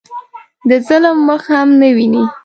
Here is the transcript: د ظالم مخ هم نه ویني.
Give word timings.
د 0.69 0.71
ظالم 0.87 1.17
مخ 1.27 1.43
هم 1.55 1.69
نه 1.81 1.89
ویني. 1.95 2.23